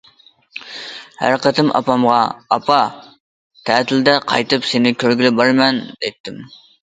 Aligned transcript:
ھەر 1.17 1.35
قېتىم 1.43 1.67
ئاپامغا« 1.79 2.21
ئاپا، 2.55 2.79
تەتىلدە 3.69 4.17
قايتىپ 4.31 4.67
سېنى 4.71 4.95
كۆرگىلى 5.03 5.33
بارىمەن» 5.41 5.83
دەيتتىم. 5.93 6.41